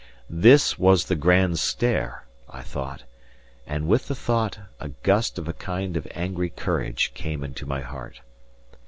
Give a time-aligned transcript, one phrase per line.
[0.31, 2.25] This was the grand stair!
[2.49, 3.03] I thought;
[3.67, 7.81] and with the thought, a gust of a kind of angry courage came into my
[7.81, 8.21] heart.